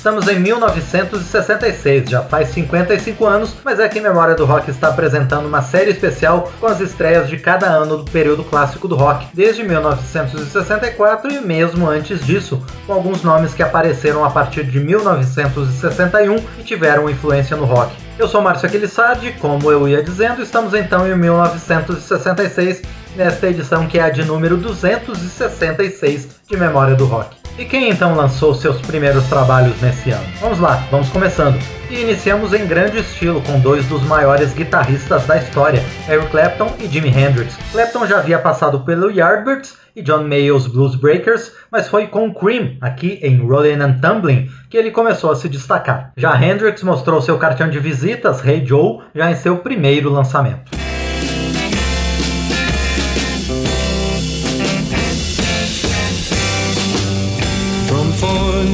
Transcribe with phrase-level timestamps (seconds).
[0.00, 5.44] Estamos em 1966, já faz 55 anos, mas é que Memória do Rock está apresentando
[5.44, 9.62] uma série especial com as estreias de cada ano do período clássico do rock, desde
[9.62, 16.62] 1964 e mesmo antes disso, com alguns nomes que apareceram a partir de 1961 e
[16.62, 17.94] tiveram influência no rock.
[18.18, 22.80] Eu sou Márcio Aquilissardi, como eu ia dizendo, estamos então em 1966,
[23.14, 27.39] nesta edição que é a de número 266 de Memória do Rock.
[27.58, 30.24] E quem então lançou seus primeiros trabalhos nesse ano?
[30.40, 31.58] Vamos lá, vamos começando.
[31.90, 36.86] E iniciamos em grande estilo com dois dos maiores guitarristas da história, Eric Clapton e
[36.86, 37.58] Jimi Hendrix.
[37.72, 42.76] Clapton já havia passado pelo Yardbirds e John Mayall's Blues Breakers, mas foi com Cream,
[42.80, 46.12] aqui em Rollin' and Tumbling, que ele começou a se destacar.
[46.16, 50.70] Já Hendrix mostrou seu cartão de visitas, Hey Joe, já em seu primeiro lançamento.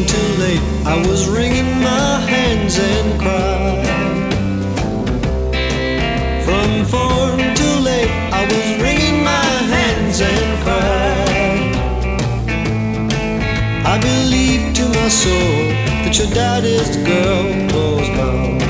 [0.04, 0.60] Too late.
[0.84, 4.30] I was wringing my hands and crying.
[6.44, 11.60] From four till late, I was wringing my hands and crying.
[13.86, 15.56] I believe to my soul
[16.04, 17.44] that your daddy's girl
[17.74, 18.62] was bound.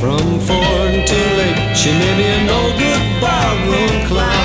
[0.00, 4.37] From four until late, she may be a no good barroom clown.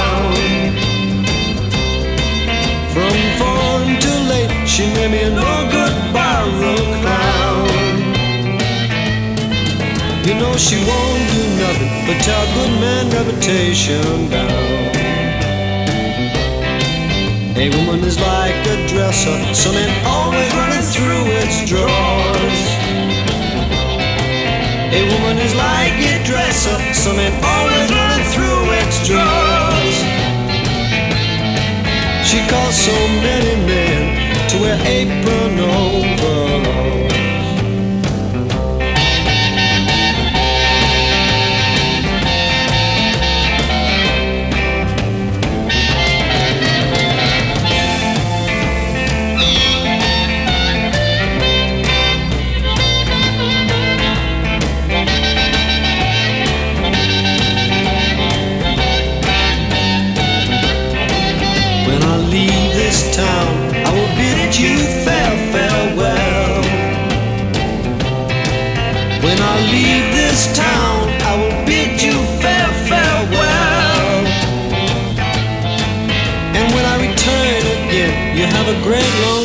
[10.34, 14.90] You know she won't do nothing but tear good man reputation down.
[17.56, 22.62] A woman is like a dresser, some man always running through its drawers.
[24.98, 29.98] A woman is like a dresser, some man always running through its drawers.
[32.26, 37.13] She calls so many men to wear apron overalls.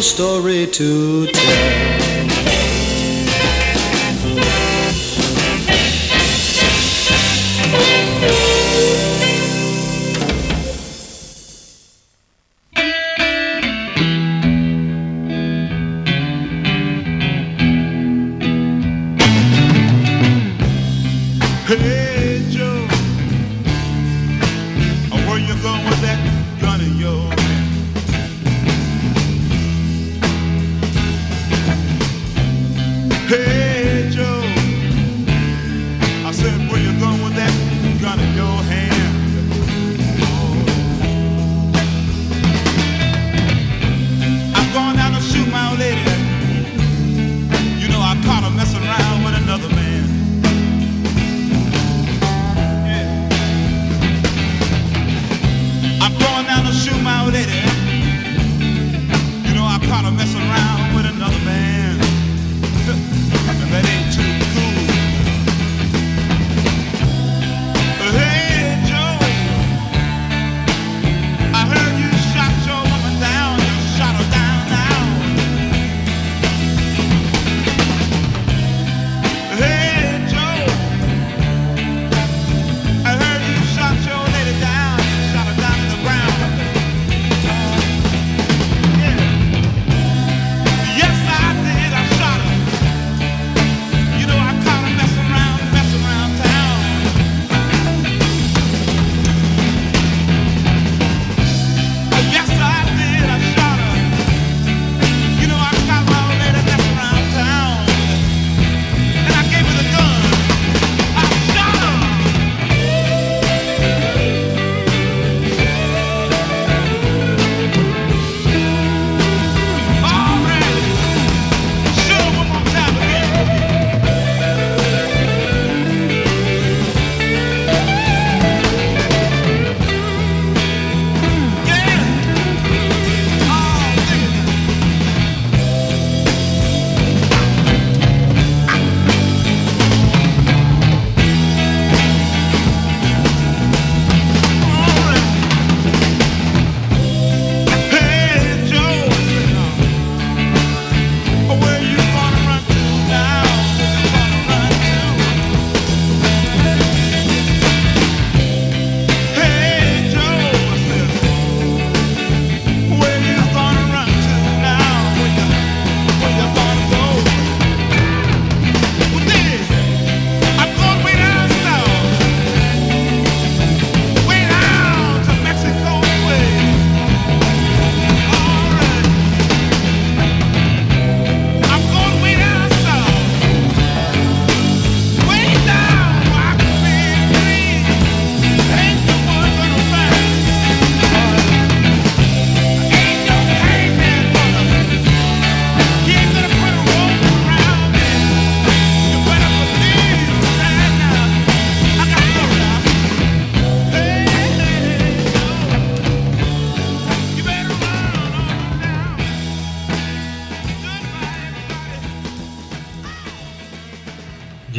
[0.00, 2.07] Story to tell.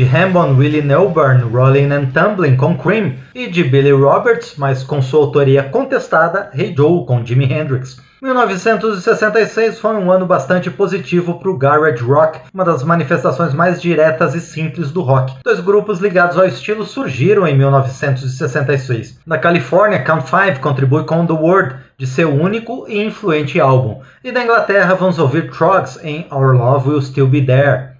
[0.10, 5.22] Hambon Willie Nelburn Rolling and Tumbling com Cream e de Billy Roberts, mas com sua
[5.22, 7.98] autoria contestada, Hey Joe com Jimi Hendrix.
[8.22, 14.36] 1966 foi um ano bastante positivo para o garage rock, uma das manifestações mais diretas
[14.36, 15.36] e simples do rock.
[15.42, 19.20] Dois grupos ligados ao estilo surgiram em 1966.
[19.26, 24.02] Na Califórnia, Count Five contribui com The Word, de seu único e influente álbum.
[24.22, 27.99] E da Inglaterra vamos ouvir Trogs em Our Love Will Still Be There.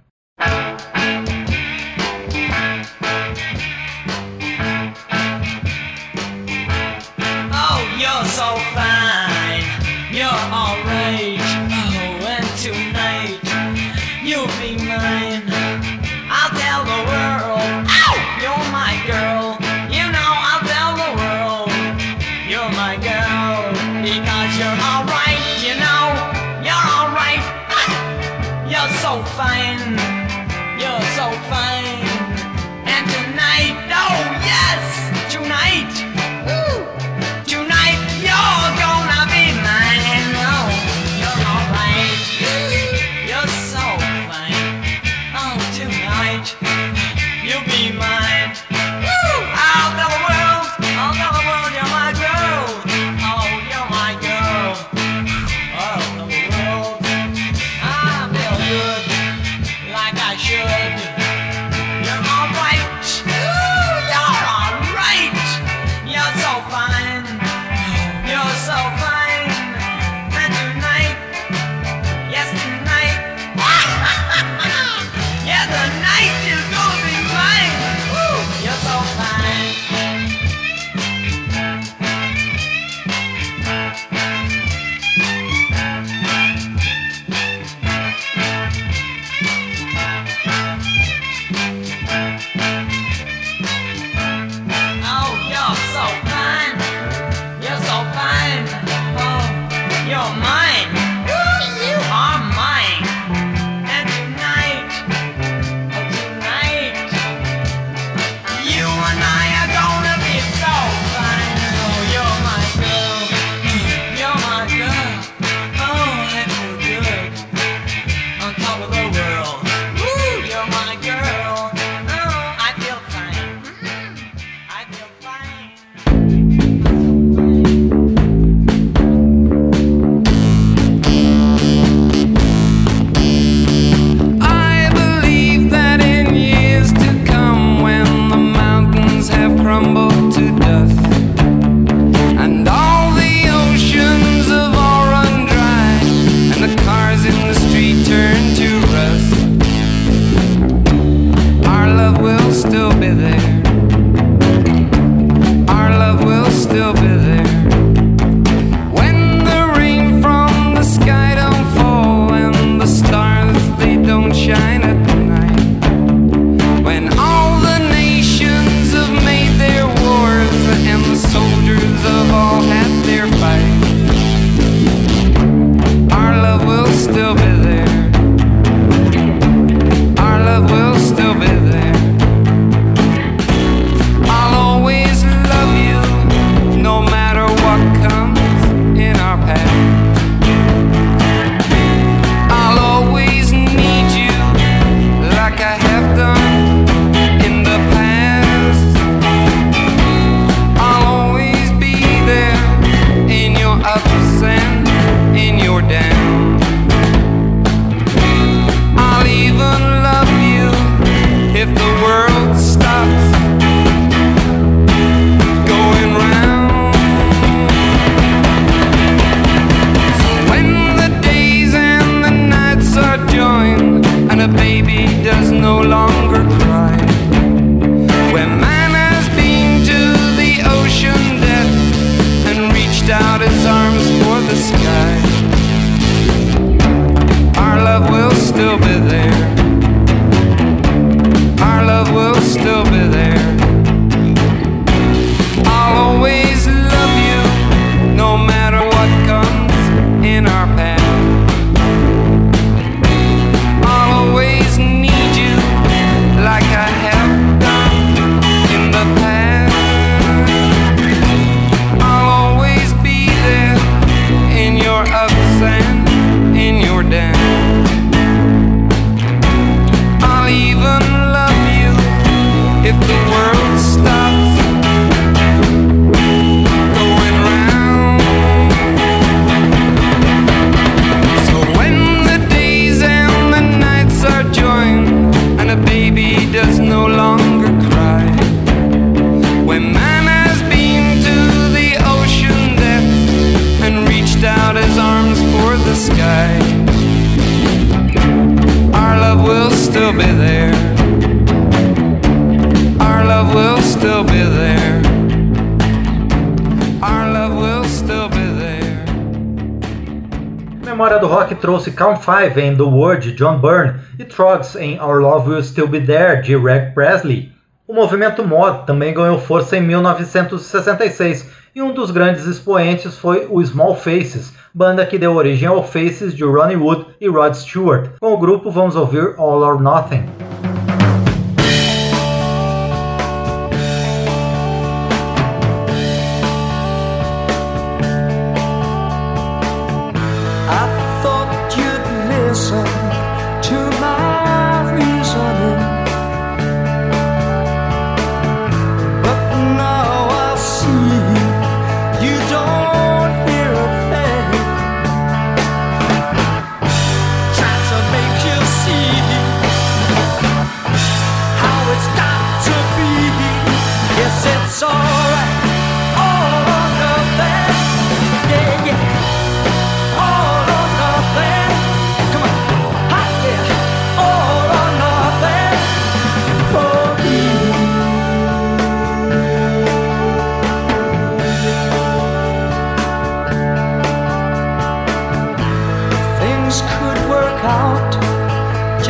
[311.60, 315.86] Trouxe Count Five em The Word John Byrne e Trogs em Our Love Will Still
[315.86, 317.52] Be There de Reg Presley.
[317.86, 323.64] O movimento mod também ganhou força em 1966 e um dos grandes expoentes foi o
[323.64, 328.10] Small Faces, banda que deu origem ao Faces de Ronnie Wood e Rod Stewart.
[328.18, 330.49] Com o grupo vamos ouvir All or Nothing.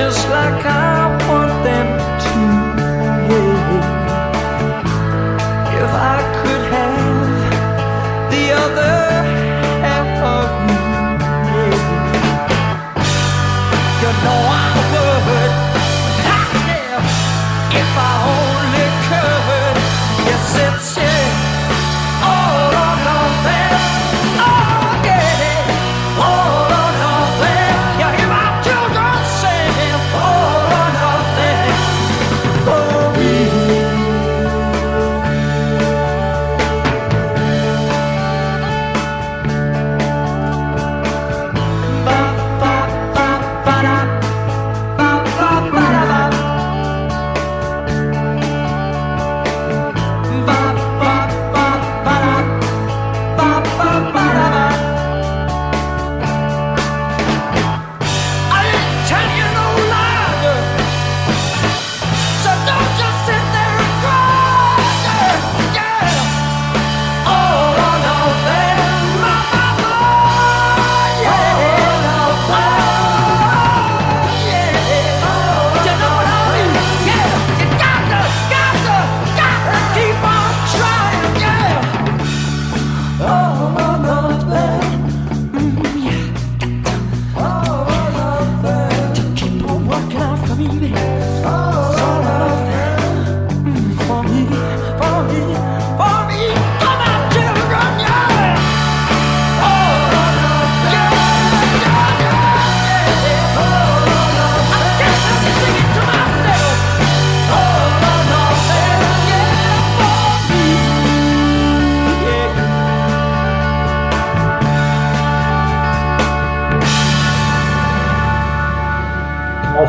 [0.01, 1.00] just like I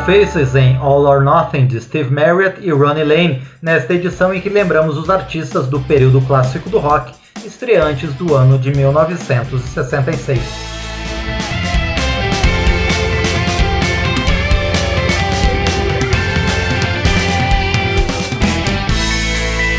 [0.06, 4.50] Faces em All or Nothing de Steve Marriott e Ronnie Lane, nesta edição em que
[4.50, 7.14] lembramos os artistas do período clássico do rock,
[7.46, 10.40] estreantes do ano de 1966.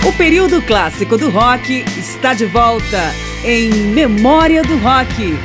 [0.07, 3.13] O período clássico do rock está de volta
[3.45, 5.37] em Memória do Rock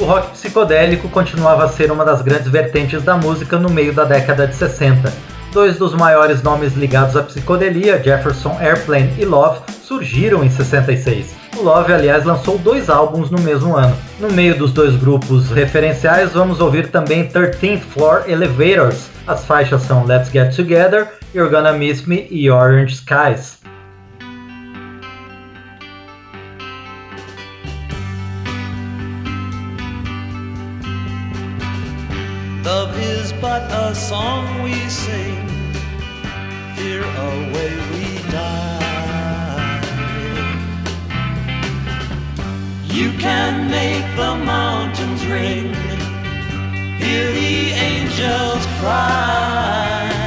[0.00, 4.04] o rock psicodélico continuava a ser uma das grandes vertentes da música no meio da
[4.04, 5.12] década de 60.
[5.52, 11.34] Dois dos maiores nomes ligados à psicodelia, Jefferson Airplane e Love, surgiram em 66.
[11.58, 13.94] O Love, aliás, lançou dois álbuns no mesmo ano.
[14.18, 19.10] No meio dos dois grupos referenciais, vamos ouvir também 13th Floor Elevators.
[19.26, 23.58] As faixas são Let's Get Together, You're Gonna Miss Me e Orange Skies.
[34.00, 35.46] Song we sing,
[36.74, 39.80] here away we die.
[42.86, 45.74] You can make the mountains ring,
[46.98, 50.19] hear the angels cry.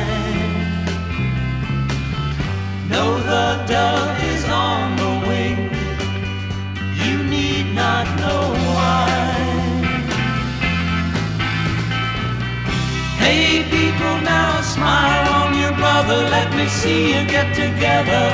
[16.81, 18.25] see you get together.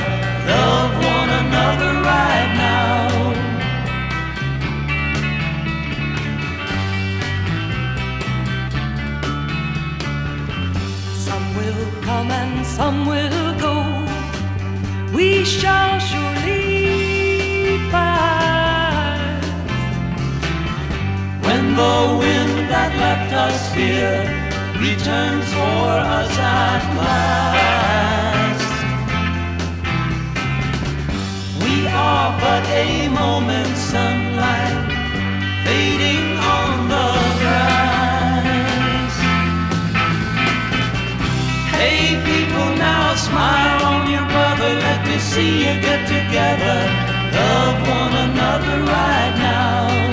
[0.52, 3.08] Love one another right now.
[11.26, 13.76] Some will come and some will go.
[15.16, 19.44] We shall surely pass.
[21.46, 24.22] When the wind that left us here
[24.80, 28.29] returns for us at last.
[32.00, 34.76] Are but a moment's sunlight
[35.64, 37.08] fading on the
[37.40, 39.14] grass.
[41.76, 44.70] Hey people, now smile on your brother.
[44.86, 46.78] Let me see you get together.
[47.38, 50.09] Love one another right now.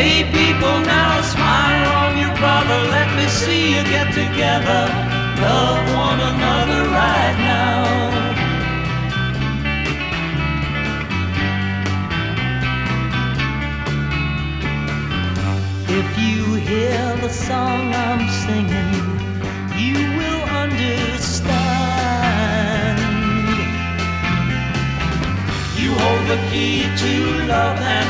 [0.00, 2.78] Hey people, now smile on your brother.
[2.88, 4.82] Let me see you get together.
[5.44, 7.84] Love one another right now.
[16.00, 18.94] If you hear the song I'm singing,
[19.76, 21.60] you will understand.
[25.76, 27.12] You hold the key to
[27.52, 28.09] love and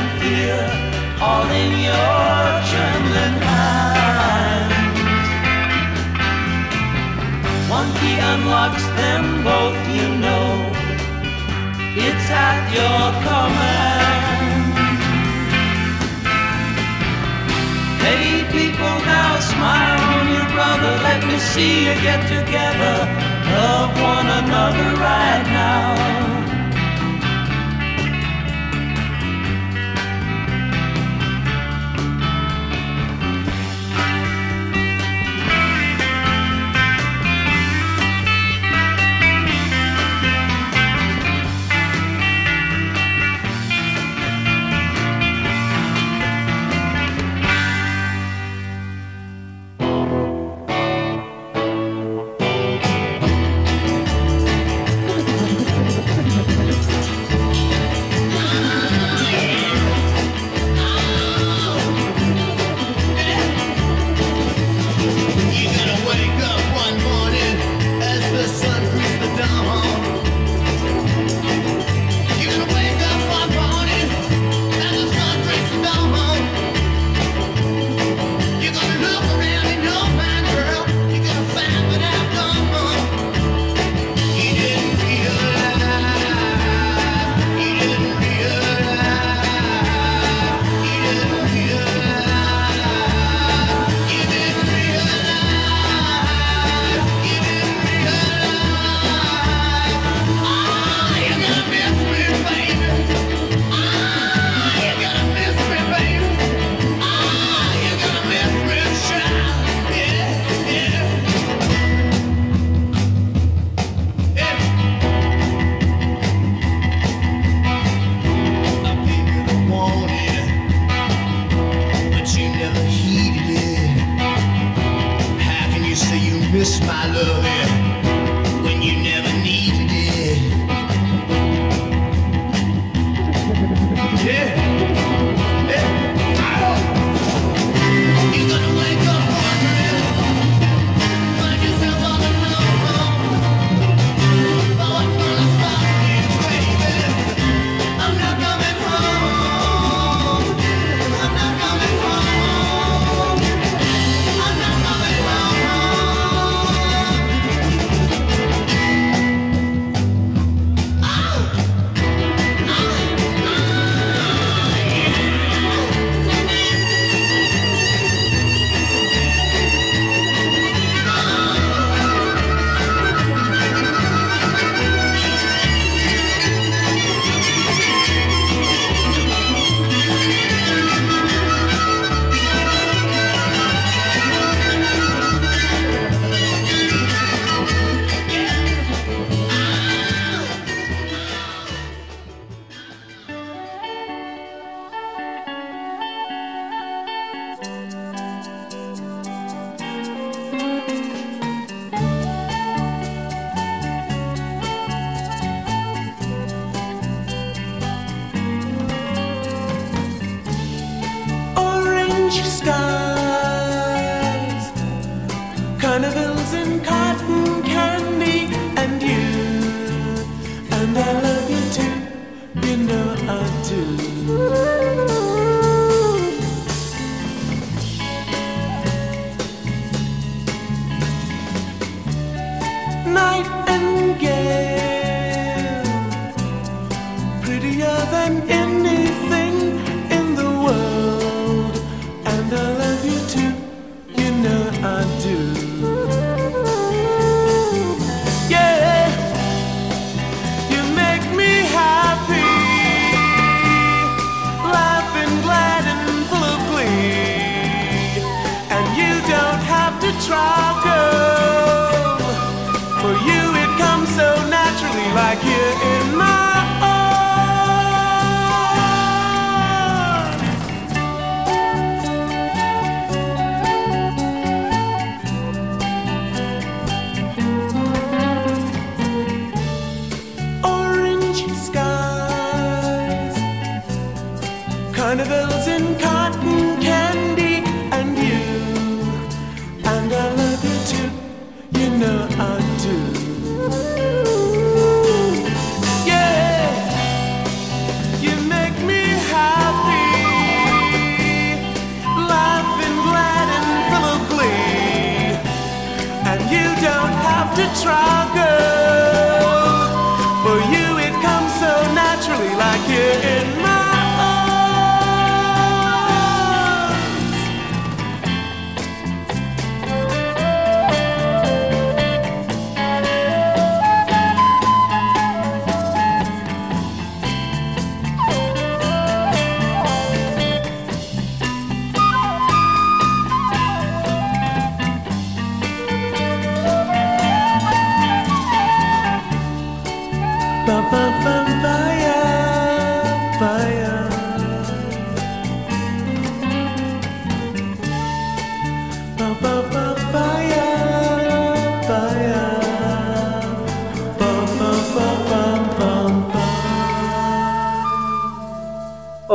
[1.21, 4.73] all in your trembling hands.
[7.69, 10.49] One key unlocks them both, you know.
[12.05, 14.63] It's at your command.
[18.01, 20.93] Hey people, now smile on your brother.
[21.07, 22.95] Let me see you get together.
[23.53, 26.30] Love one another right now.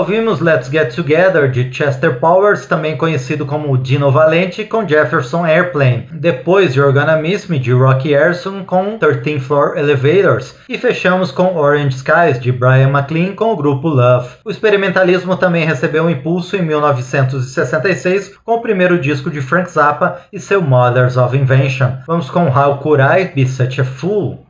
[0.06, 6.08] Ouvimos Let's Get Together de Chester Powers, também conhecido como Dino Valente, com Jefferson Airplane.
[6.12, 10.54] Depois You're Gonna Miss Me de Rocky Erson com 13 Floor Elevators.
[10.68, 14.28] E fechamos com Orange Skies de Brian McLean com o grupo Love.
[14.44, 20.20] O experimentalismo também recebeu um impulso em 1966 com o primeiro disco de Frank Zappa
[20.32, 21.90] e seu Mothers of Invention.
[22.06, 24.45] Vamos com How Could I Be Such a Fool?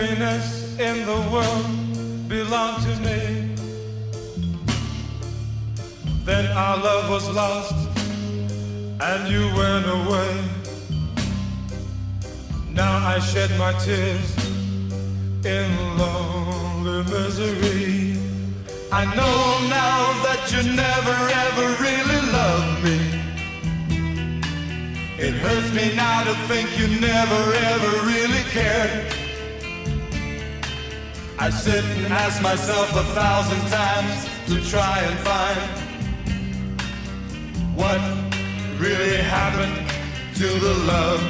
[0.00, 3.54] Happiness in the world belonged to me.
[6.24, 7.74] Then our love was lost,
[9.00, 10.32] and you went away.
[12.72, 14.30] Now I shed my tears
[15.44, 18.16] in lonely misery.
[18.92, 22.98] I know now that you never ever really loved me.
[25.18, 29.19] It hurts me now to think you never ever really cared.
[31.42, 35.58] I sit and ask myself a thousand times to try and find
[37.74, 37.98] what
[38.78, 39.88] really happened
[40.34, 41.22] to the love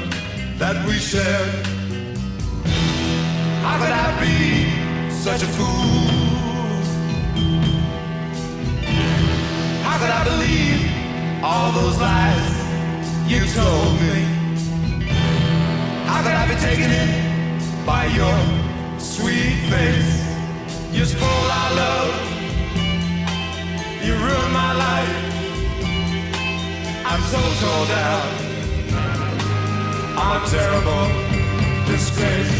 [0.59, 1.65] that we shared.
[3.63, 6.11] How could I be such a fool?
[9.87, 12.51] How could I believe all those lies
[13.31, 14.27] you told me?
[16.11, 18.70] How could I be taken in by your
[19.01, 20.13] sweet face?
[20.93, 22.15] You spoiled our love.
[24.05, 25.17] You ruined my life.
[27.07, 28.27] I'm so torn down.
[30.17, 31.07] I'm terrible
[31.87, 32.59] disgrace.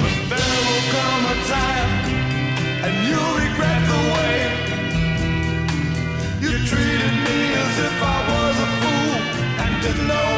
[0.00, 1.90] But there will come a time,
[2.84, 4.36] and you'll regret the way
[6.42, 9.14] you treated me as if I was a fool
[9.62, 10.32] and didn't know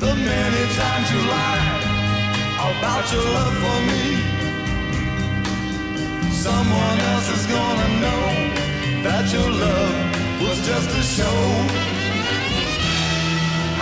[0.00, 1.81] the many times you lied
[2.70, 4.04] about your love for me.
[6.30, 8.24] Someone else is gonna know
[9.02, 9.96] that your love
[10.42, 11.40] was just a show.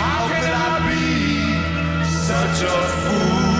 [0.01, 1.05] How could I be
[2.27, 3.51] such a fool?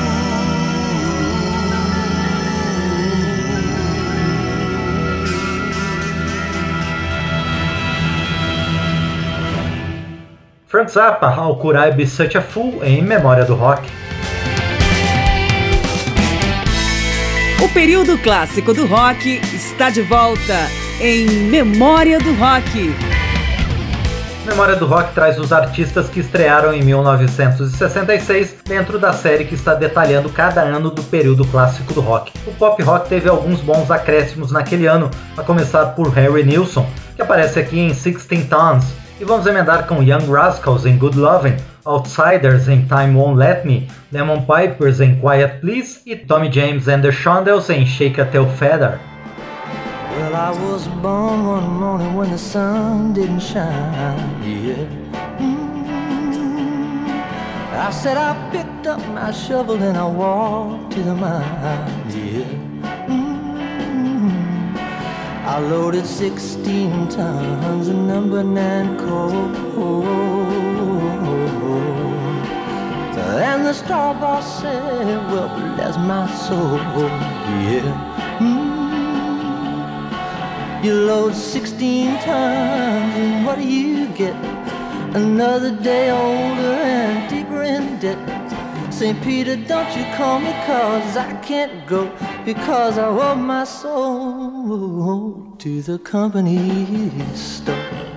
[10.66, 13.84] Frank Zappa, How Could I Be Such a Fool, em memória do rock.
[17.63, 20.67] O período clássico do rock está de volta
[21.00, 22.91] em Memória do Rock.
[24.47, 29.76] Memória do Rock traz os artistas que estrearam em 1966 dentro da série que está
[29.76, 32.34] detalhando cada ano do período clássico do rock.
[32.47, 37.21] O pop rock teve alguns bons acréscimos naquele ano, a começar por Harry Nilsson, que
[37.21, 38.86] aparece aqui em Sixteen Tons,
[39.19, 43.88] e vamos emendar com Young Rascals em Good Lovin', Outsiders em Time Won't Let Me,
[44.12, 48.48] Lemon Pipers em Quiet Please e Tommy James and the Shondells em Shake a Tail
[48.58, 49.00] Feather.
[50.12, 54.44] Well, I was born one morning when the sun didn't shine.
[54.44, 54.86] Yeah.
[55.39, 55.72] Mm.
[57.74, 62.10] I said I picked up my shovel and I walked to the mine.
[62.10, 62.46] Yeah.
[63.08, 63.41] Mm.
[65.46, 70.71] I loaded 16 tons of number nine coal.
[73.39, 76.78] And the star boss said, Well, bless my soul.
[77.70, 78.38] Yeah.
[78.39, 78.82] Mm.
[80.84, 84.36] You load 16 tons, and what do you get?
[85.15, 88.17] Another day older and deeper in debt.
[88.91, 89.22] St.
[89.24, 92.12] Peter, don't you call me, cause I can't go,
[92.44, 98.11] because I owe my soul to the company store.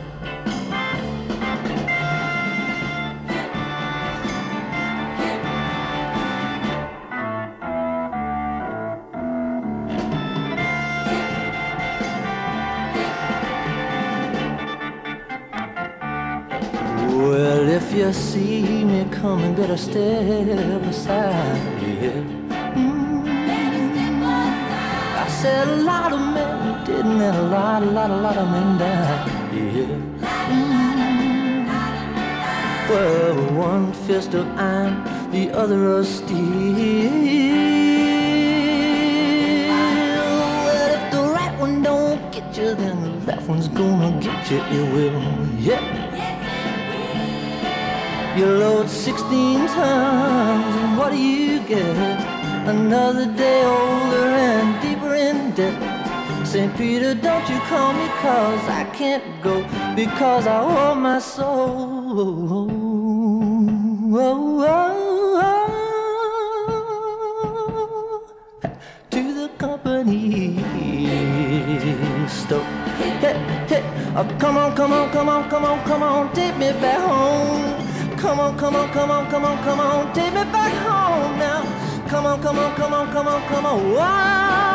[18.05, 21.83] You see me coming, better step aside.
[21.83, 22.11] Yeah.
[22.77, 23.25] Mm.
[25.25, 28.51] I said a lot of men didn't, and a lot, a lot, a lot of
[28.51, 29.27] men died.
[29.55, 29.87] Yeah.
[30.53, 30.85] Mm.
[32.91, 37.11] Well, one fist of iron, the other of steel.
[40.67, 44.59] Well, if the right one don't get you, then the left one's gonna get you.
[44.59, 45.23] It will.
[45.59, 46.04] Yeah.
[48.37, 52.19] You load 16 tons, and what do you get?
[52.67, 55.79] Another day older and deeper in debt.
[56.45, 56.77] St.
[56.77, 59.63] Peter, don't you call me, cause I can't go,
[59.95, 62.69] because I owe my soul.
[64.17, 65.05] Oh, oh,
[68.21, 68.27] oh,
[69.11, 70.59] to the company
[72.29, 72.65] store.
[72.99, 73.37] Hey,
[73.69, 73.85] hey,
[74.17, 77.64] oh, come on, come on, come on, come on, come on, take me back home.
[78.35, 81.63] Come on, come on, come on, come on, come on, take me back home now.
[82.09, 83.95] Come on, come on, come on, come on, come on.
[83.95, 84.74] One,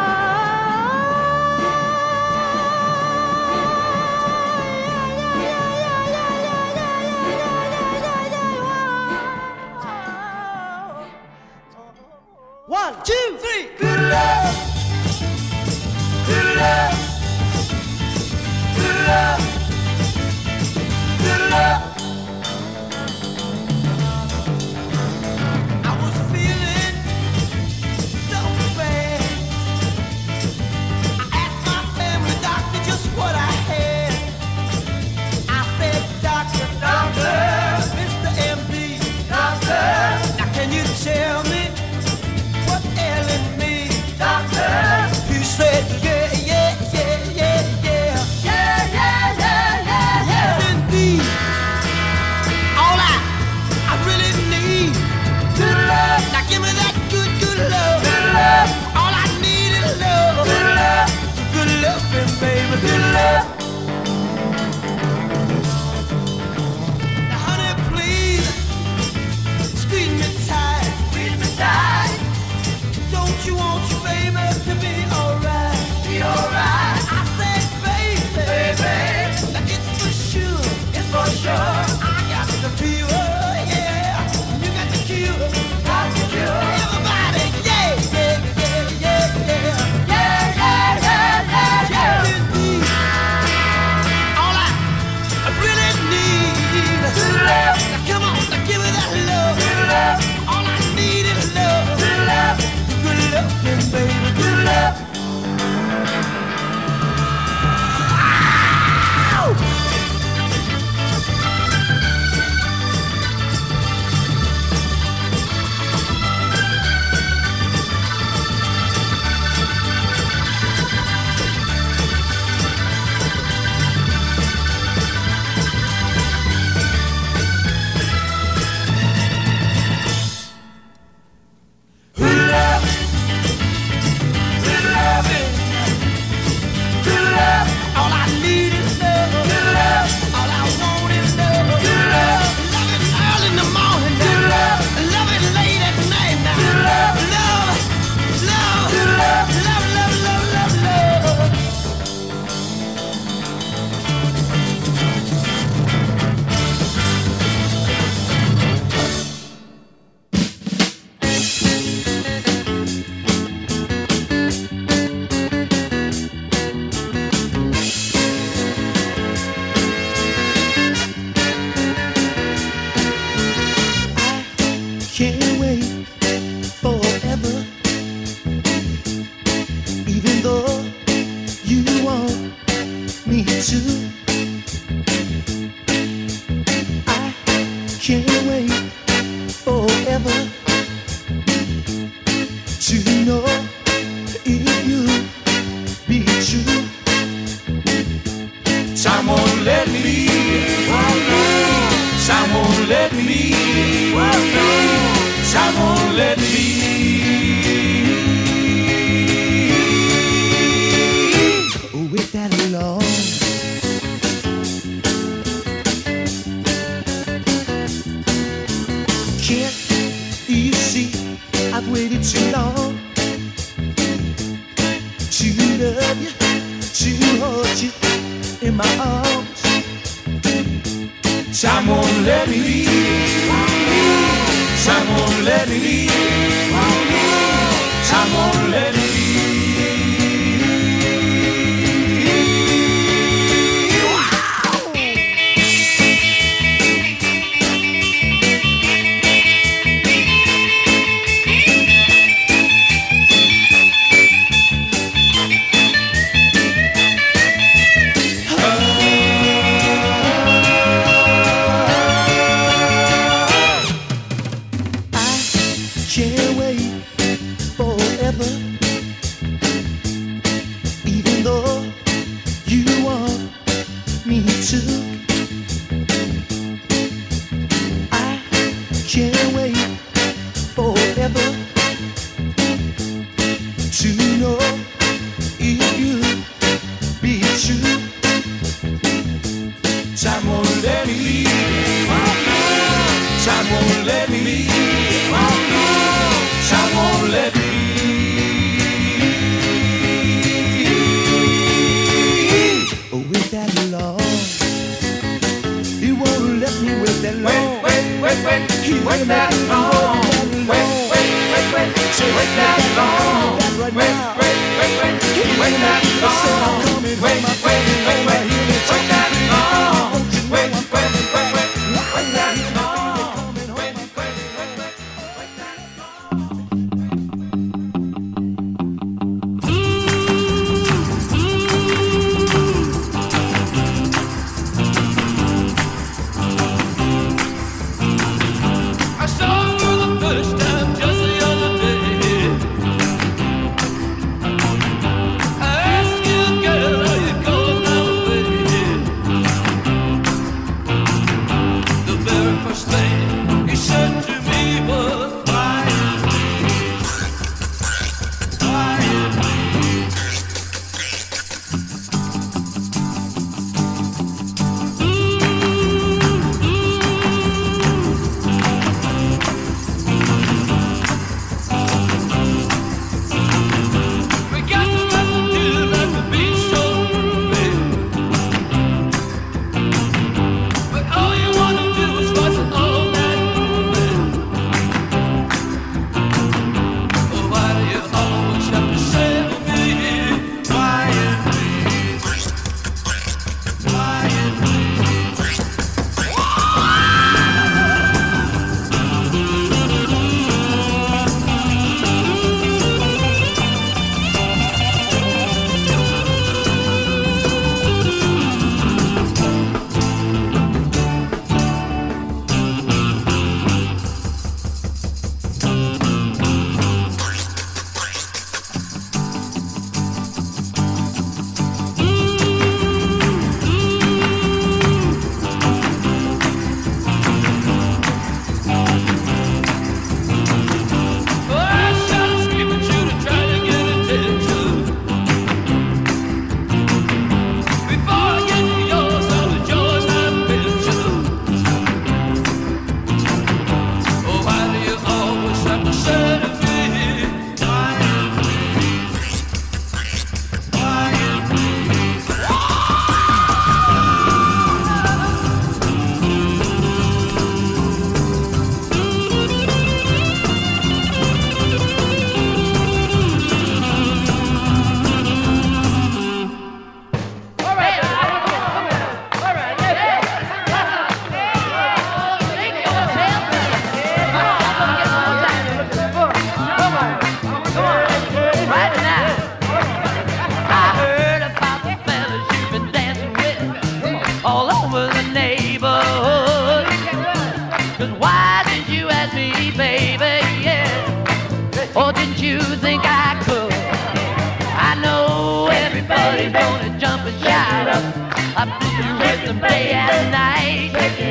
[309.10, 310.22] wait that long.
[310.70, 311.90] Wait, wait, wait, wait,
[312.38, 313.58] wait that long.
[313.80, 315.20] Wait, wait, wait, wait,
[315.60, 317.04] wait that long.
[317.04, 317.99] Wait, wait.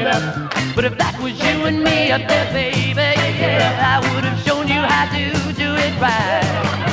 [0.09, 0.73] Night.
[0.75, 4.69] But if that was you and me up there, baby, yeah, I would have shown
[4.69, 6.88] you how to do it right.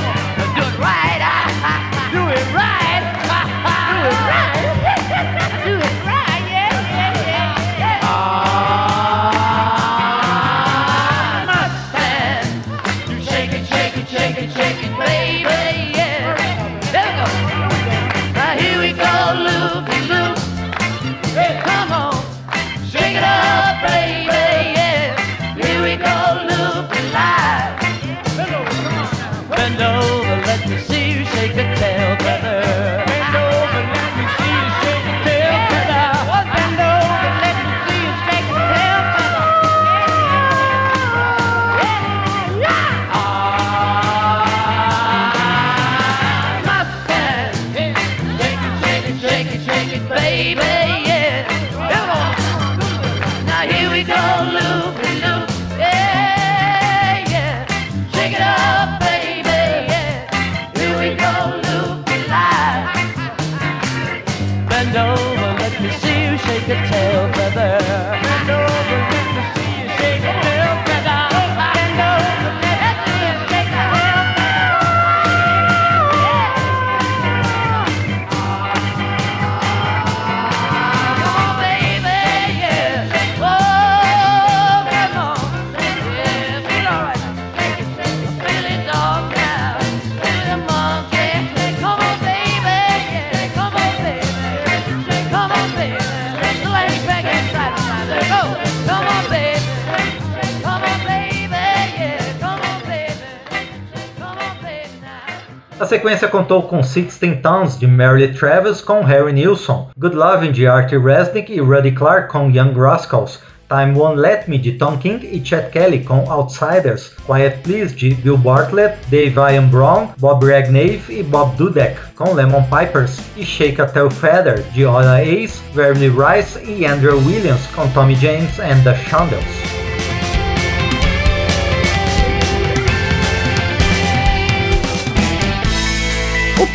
[105.95, 110.97] Sequência contou com Sixteen Tons de Mary Travis com Harry Nilsson, Good Lovin' de Artie
[110.97, 113.39] Resnick e Ruddy Clark com Young Rascals,
[113.69, 118.13] Time Won't Let Me de Tom King e Chet Kelly com Outsiders, Quiet Please de
[118.13, 123.79] Bill Bartlett, Dave Ian Brown, Bob Ragnave e Bob Dudek com Lemon Pipers e Shake
[123.79, 128.83] a Tail Feather de Ola Ace, Verily Rice e Andrew Williams com Tommy James and
[128.83, 129.74] the Shondells.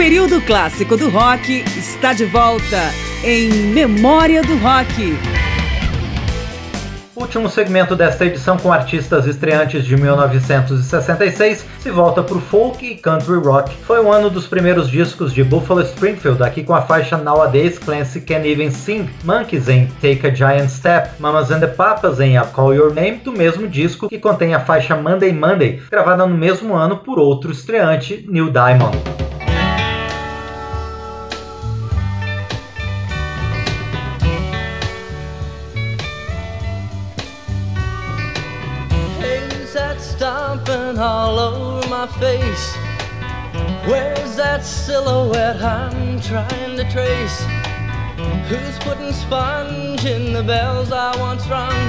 [0.00, 2.90] Período clássico do rock está de volta
[3.22, 5.14] em Memória do Rock.
[7.14, 12.96] Último segmento desta edição com artistas estreantes de 1966 se volta para o folk e
[12.96, 13.76] country rock.
[13.82, 18.22] Foi o ano dos primeiros discos de Buffalo Springfield, aqui com a faixa Nowadays Clancy
[18.22, 22.46] Can Even Sing, Monkeys em Take a Giant Step, Mamas and the Papas em I
[22.54, 26.74] Call Your Name, do mesmo disco que contém a faixa Monday Monday, gravada no mesmo
[26.74, 28.96] ano por outro estreante, Neil Diamond.
[41.10, 42.66] All over my face?
[43.90, 47.38] Where's that silhouette I'm trying to trace?
[48.48, 51.80] Who's putting sponge in the bells I once rung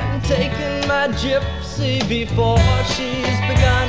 [0.00, 3.88] and taking my gypsy before she's begun?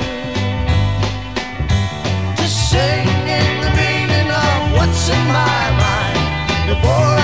[2.37, 6.21] Just singing the meaning of what's in my mind
[6.71, 7.16] before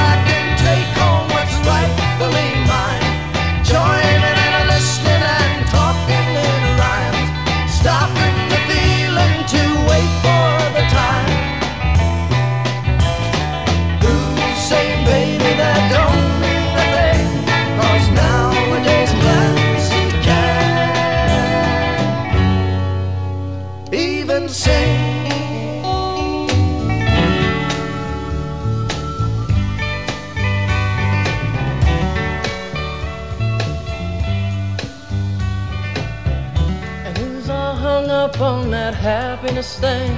[39.03, 40.15] happiness thing?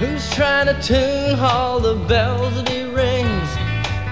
[0.00, 3.48] Who's trying to tune all the bells that he rings?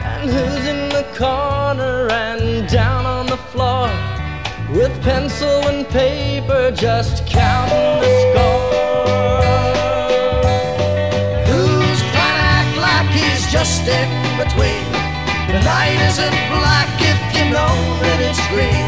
[0.05, 3.89] And who's in the corner and down on the floor
[4.77, 8.77] with pencil and paper just counting the score?
[11.49, 14.85] Who's trying to act like he's just in between?
[15.49, 17.75] The night isn't black if you know
[18.05, 18.85] that it's green.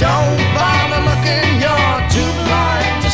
[0.00, 3.07] Don't bother looking, you're too blind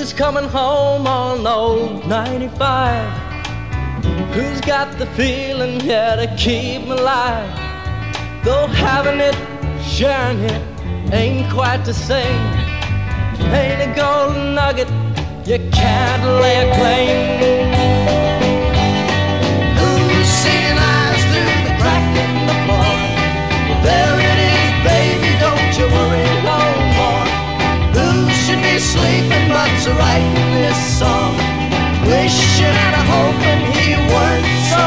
[0.00, 4.02] who's coming home on old 95?
[4.32, 7.54] Who's got the feeling here to keep me alive?
[8.42, 9.36] Though having it,
[9.82, 12.40] sharing it, ain't quite the same.
[13.52, 14.88] Ain't a golden nugget
[15.46, 18.29] you can't lay a claim.
[28.80, 31.34] Be sleeping but's writing this song?
[32.06, 34.84] Wishing and a hoping he weren't so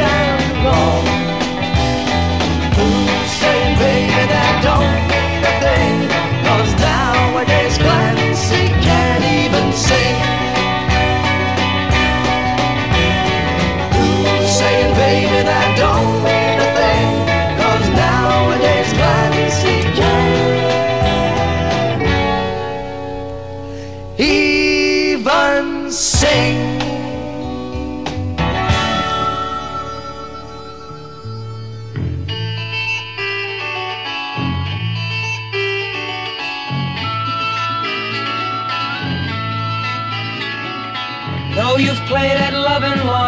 [0.00, 1.04] damn wrong.
[2.76, 4.29] Who's saying, baby,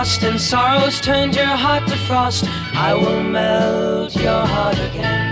[0.02, 2.44] lost, and sorrows turned your heart to frost,
[2.74, 5.30] I will melt your heart again.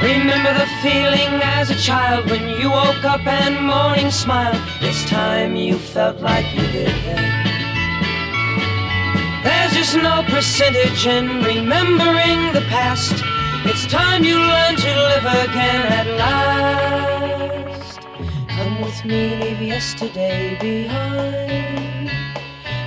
[0.00, 4.62] Remember the feeling as a child when you woke up and morning smiled.
[4.80, 7.24] It's time you felt like you did then.
[9.42, 13.16] There's just no percentage in remembering the past.
[13.64, 17.98] It's time you learn to live again at last.
[18.54, 21.91] Come with me, leave yesterday behind,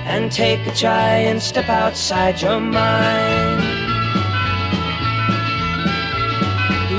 [0.06, 3.62] and take a giant step outside your mind.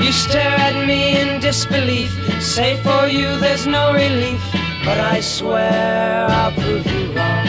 [0.02, 4.42] You stare at me in disbelief, say for you there's no relief,
[4.84, 7.46] but I swear I'll prove you wrong.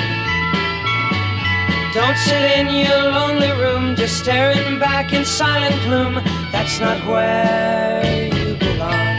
[1.94, 6.16] Don't sit in your lonely room, just staring back in silent gloom.
[6.52, 9.18] That's not where you belong.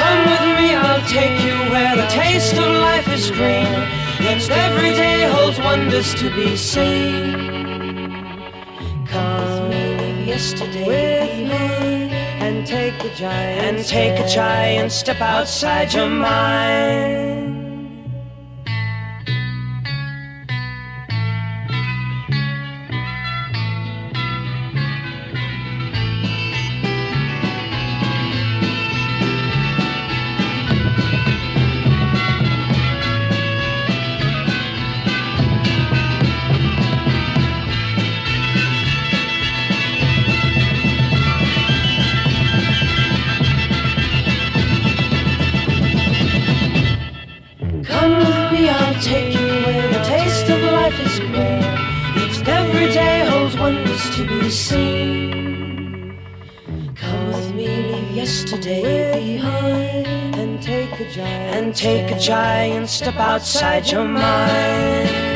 [0.00, 3.72] Come with me, I'll take you where the taste of life is green,
[4.20, 7.32] and every day holds wonders to be seen.
[9.06, 9.72] Come
[10.26, 12.12] yesterday behind,
[12.42, 17.65] and take a giant and take a giant step outside your mind.
[54.56, 56.16] To.
[56.94, 63.16] Come with me, leave yesterday behind, and take a giant and take a giant step
[63.16, 65.35] outside your mind.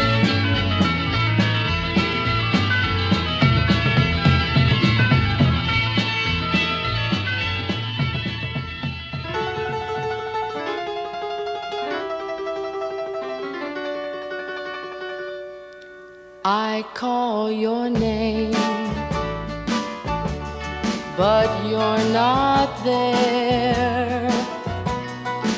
[21.21, 24.31] But you're not there.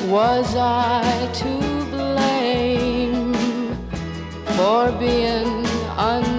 [0.09, 1.53] Was I to
[1.95, 3.33] blame
[4.57, 5.65] for being
[5.97, 6.32] unfair?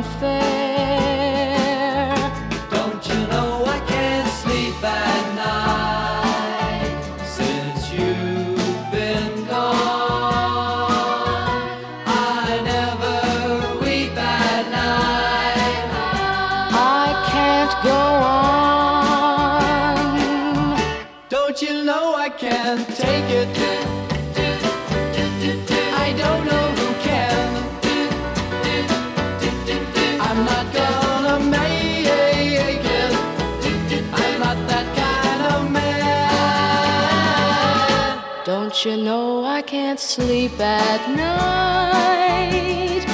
[40.15, 43.05] Sleep at night?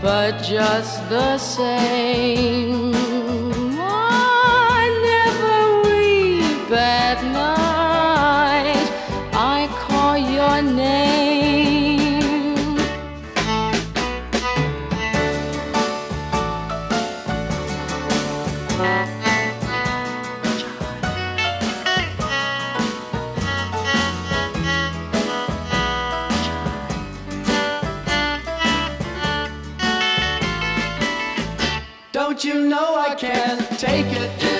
[0.00, 2.92] But just the same,
[32.34, 34.53] Don't you know I can't take it?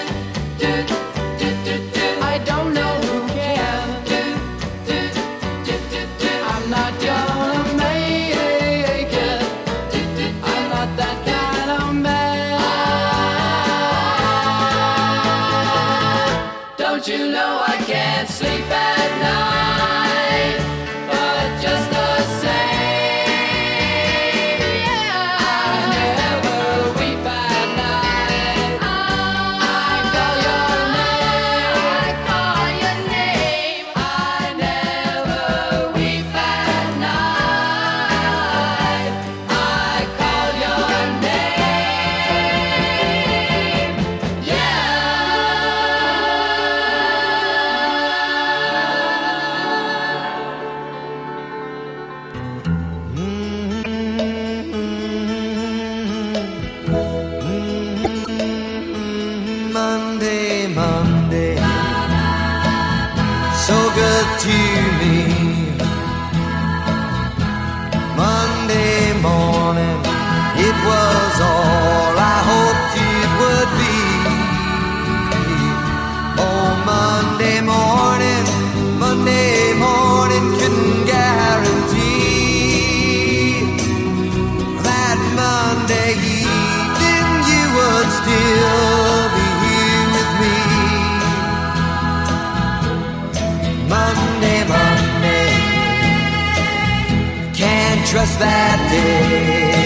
[98.38, 99.84] That day.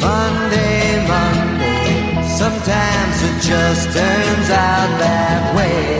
[0.00, 5.91] Monday, Monday, sometimes it just turns out that way.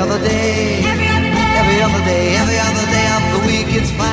[0.00, 4.08] Every other day, every other day, every other day of the week, it's fine,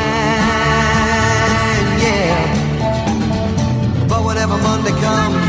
[2.04, 2.36] yeah.
[4.10, 5.40] But whenever Monday comes,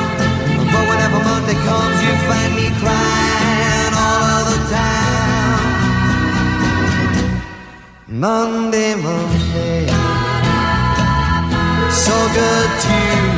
[0.73, 5.59] but whenever Monday comes, you find me crying all of the time.
[8.07, 9.89] Monday, Monday,
[11.91, 12.95] so good to
[13.33, 13.38] me.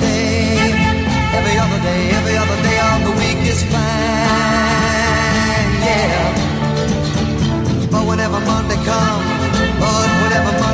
[0.00, 0.72] Day,
[1.38, 3.80] every other day, every other day of the week is fine,
[5.86, 6.32] yeah.
[7.92, 9.28] But whenever Monday comes,
[9.80, 10.69] but whenever Monday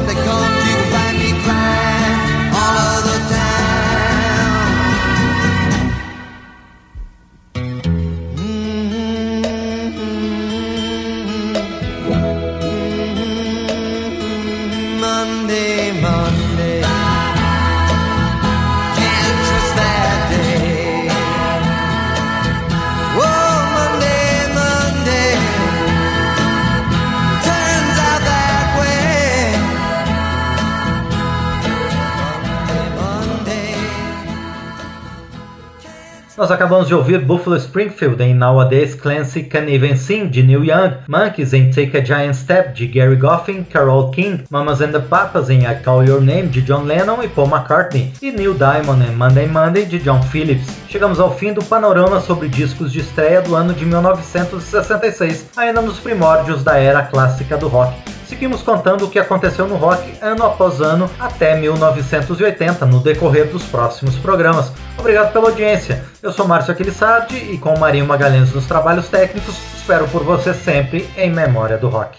[36.47, 40.93] Nós acabamos de ouvir Buffalo Springfield em Nowadays Clancy Can Even Sing, de Neil Young,
[41.09, 45.51] Monkeys em Take a Giant Step, de Gary Goffin, Carole King, Mamas and the Papas
[45.51, 49.17] em I Call Your Name, de John Lennon e Paul McCartney, e Neil Diamond em
[49.17, 50.69] Monday Monday, de John Phillips.
[50.89, 55.99] Chegamos ao fim do panorama sobre discos de estreia do ano de 1966, ainda nos
[55.99, 58.16] primórdios da era clássica do rock.
[58.29, 63.63] Seguimos contando o que aconteceu no rock ano após ano até 1980, no decorrer dos
[63.65, 64.73] próximos programas.
[64.99, 66.05] Obrigado pela audiência.
[66.23, 70.53] Eu sou Márcio Aquilissardi e com o Marinho Magalhães nos trabalhos técnicos, espero por você
[70.53, 72.19] sempre em Memória do Rock.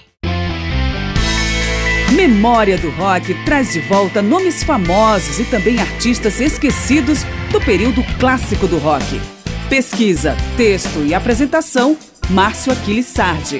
[2.16, 8.66] Memória do Rock traz de volta nomes famosos e também artistas esquecidos do período clássico
[8.66, 9.22] do rock.
[9.70, 11.98] Pesquisa, texto e apresentação,
[12.30, 13.60] Márcio Aquiles Sardi.